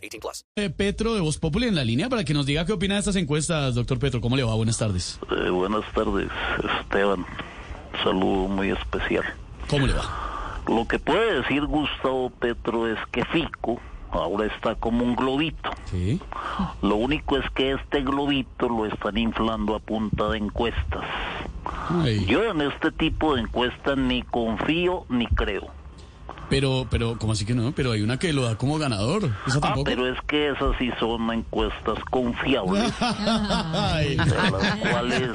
18 0.00 0.20
plus. 0.20 0.44
Eh, 0.56 0.70
Petro 0.70 1.14
de 1.14 1.20
Voz 1.20 1.38
Populi 1.38 1.66
en 1.66 1.74
la 1.74 1.84
línea 1.84 2.08
para 2.08 2.24
que 2.24 2.34
nos 2.34 2.46
diga 2.46 2.64
qué 2.66 2.72
opina 2.72 2.94
de 2.94 3.00
estas 3.00 3.16
encuestas. 3.16 3.74
Doctor 3.74 3.98
Petro, 3.98 4.20
¿cómo 4.20 4.36
le 4.36 4.42
va? 4.42 4.54
Buenas 4.54 4.78
tardes. 4.78 5.18
Eh, 5.30 5.50
buenas 5.50 5.84
tardes, 5.92 6.28
Esteban. 6.80 7.24
Saludo 8.02 8.48
muy 8.48 8.70
especial. 8.70 9.24
¿Cómo 9.68 9.86
le 9.86 9.92
va? 9.92 10.62
Lo 10.68 10.86
que 10.86 10.98
puede 10.98 11.40
decir 11.40 11.64
Gustavo 11.66 12.30
Petro 12.30 12.86
es 12.86 12.98
que 13.12 13.24
Fico 13.26 13.80
ahora 14.12 14.46
está 14.46 14.74
como 14.74 15.04
un 15.04 15.14
globito. 15.14 15.70
Sí. 15.90 16.20
Lo 16.82 16.96
único 16.96 17.36
es 17.36 17.48
que 17.50 17.72
este 17.72 18.02
globito 18.02 18.68
lo 18.68 18.86
están 18.86 19.16
inflando 19.18 19.74
a 19.74 19.78
punta 19.78 20.28
de 20.28 20.38
encuestas. 20.38 21.04
Ay, 21.88 22.24
Yo 22.26 22.44
en 22.44 22.60
este 22.60 22.90
tipo 22.92 23.34
de 23.34 23.42
encuestas 23.42 23.96
ni 23.96 24.22
confío 24.22 25.06
ni 25.08 25.26
creo. 25.26 25.68
Pero, 26.50 26.86
pero, 26.90 27.16
¿cómo 27.18 27.32
así 27.32 27.46
que 27.46 27.54
no? 27.54 27.72
Pero 27.72 27.92
hay 27.92 28.02
una 28.02 28.18
que 28.18 28.32
lo 28.34 28.42
da 28.42 28.56
como 28.56 28.78
ganador. 28.78 29.30
¿Esa 29.46 29.58
Ah, 29.58 29.60
tampoco? 29.60 29.84
pero 29.84 30.06
es 30.12 30.20
que 30.26 30.50
esas 30.50 30.76
sí 30.78 30.90
son 31.00 31.32
encuestas 31.32 31.98
confiables, 32.10 32.92
Ay, 33.00 34.16
las 34.16 34.76
cuales 34.90 35.30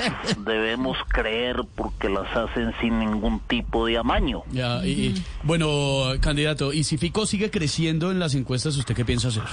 debemos 0.46 0.98
creer 1.08 1.62
porque 1.76 2.10
las 2.10 2.28
hacen 2.36 2.74
sin 2.82 3.00
ningún 3.00 3.40
tipo 3.42 3.86
de 3.88 3.98
amaño. 3.98 4.44
ya, 4.52 4.86
y, 4.86 4.90
y, 4.92 5.24
bueno, 5.44 6.04
candidato, 6.22 6.74
¿y 6.74 6.84
si 6.84 6.98
Fico 6.98 7.26
sigue 7.26 7.50
creciendo 7.50 8.12
en 8.12 8.20
las 8.20 8.36
encuestas, 8.36 8.76
usted 8.78 8.96
qué 8.96 9.06
piensa 9.06 9.30
hacer? 9.30 9.44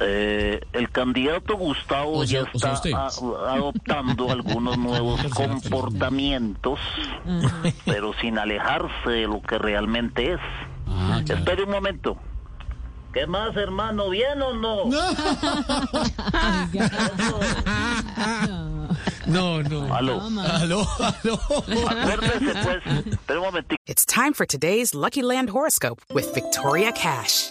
Eh, 0.00 0.60
el 0.72 0.88
candidato 0.90 1.56
Gustavo 1.56 2.18
O 2.18 2.26
sea- 2.26 2.42
ya 2.44 2.50
o 2.52 2.58
sea, 2.60 2.72
está 2.74 2.96
a- 3.06 3.54
adoptando 3.54 4.30
algunos 4.30 4.78
nuevos 4.78 5.20
comportamientos, 5.34 6.78
pero 7.84 8.12
sin 8.20 8.38
alejarse 8.38 9.10
de 9.10 9.26
lo 9.26 9.40
que 9.42 9.58
realmente 9.58 10.34
es. 10.34 10.40
Ah, 10.90 11.20
claro. 11.24 11.40
Espere 11.40 11.64
un 11.64 11.70
momento. 11.70 12.16
¿Qué 13.12 13.26
más, 13.26 13.56
hermano? 13.56 14.08
¿Bien 14.10 14.40
o 14.40 14.54
no? 14.54 14.84
No, 19.26 19.62
no. 19.62 19.94
Aló. 19.94 20.20
Aló, 20.20 20.86
aló. 20.98 21.38
Acuérdese, 21.88 22.54
pues. 22.64 23.06
Espere 23.06 23.38
un 23.38 23.44
momentito. 23.44 23.76
It's 23.86 24.04
time 24.04 24.32
for 24.32 24.46
today's 24.46 24.94
Lucky 24.94 25.22
Land 25.22 25.50
horoscope 25.50 26.00
with 26.12 26.32
Victoria 26.34 26.92
Cash. 26.92 27.50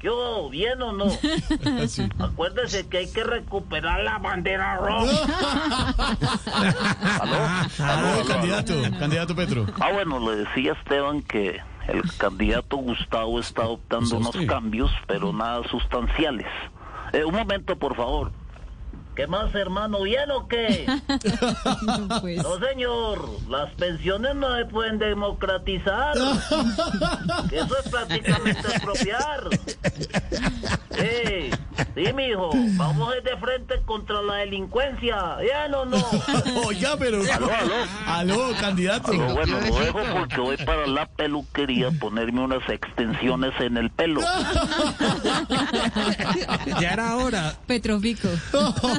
¿Qué 0.00 0.08
hubo? 0.08 0.48
¿Bien 0.50 0.80
o 0.82 0.92
no? 0.92 1.06
Sí. 1.88 2.08
Acuérdese 2.18 2.88
que 2.88 2.98
hay 2.98 3.10
que 3.10 3.24
recuperar 3.24 4.00
la 4.02 4.18
bandera 4.18 4.76
roja. 4.76 5.24
¿Aló? 7.20 7.36
¿Aló, 7.84 8.08
Aló, 8.08 8.24
candidato, 8.26 8.74
candidato 8.98 9.34
Petro. 9.34 9.66
Ah, 9.80 9.90
bueno, 9.92 10.18
le 10.20 10.44
decía 10.44 10.72
Esteban 10.72 11.22
que 11.22 11.60
el 11.88 12.02
candidato 12.16 12.76
Gustavo 12.76 13.40
está 13.40 13.62
adoptando 13.62 14.18
unos 14.18 14.36
cambios, 14.46 14.90
pero 15.06 15.32
nada 15.32 15.62
sustanciales. 15.68 16.46
Eh, 17.12 17.24
un 17.24 17.34
momento, 17.34 17.78
por 17.78 17.96
favor. 17.96 18.30
¿Qué 19.18 19.26
más, 19.26 19.52
hermano? 19.52 20.02
¿Bien 20.02 20.30
o 20.30 20.46
qué? 20.46 20.86
No, 22.36 22.58
señor. 22.60 23.28
Las 23.48 23.72
pensiones 23.72 24.36
no 24.36 24.56
se 24.56 24.64
pueden 24.66 24.98
democratizar. 24.98 26.14
Que 27.50 27.58
Eso 27.58 27.78
es 27.78 27.88
prácticamente 27.90 28.60
expropiar. 28.60 29.48
Sí, 30.90 31.50
sí, 31.94 32.12
mijo. 32.12 32.50
Vamos 32.76 33.14
de 33.24 33.36
frente 33.38 33.80
contra 33.84 34.22
la 34.22 34.34
delincuencia. 34.36 35.36
¿Bien 35.36 35.74
o 35.74 35.84
no? 35.84 36.04
Oiga, 36.66 36.96
pero. 36.98 37.20
Aló, 37.32 37.50
aló. 37.52 37.74
Aló, 38.06 38.52
candidato. 38.60 39.12
Bueno, 39.12 39.58
lo 39.60 39.78
dejo 39.78 40.00
porque 40.12 40.40
voy 40.40 40.56
para 40.58 40.86
la 40.86 41.06
peluquería 41.06 41.88
a 41.88 41.92
ponerme 41.92 42.42
unas 42.42 42.68
extensiones 42.68 43.52
en 43.60 43.76
el 43.78 43.90
pelo. 43.90 44.20
Ya 46.80 46.90
era 46.90 47.16
hora. 47.16 47.54
Petrofico. 47.66 48.28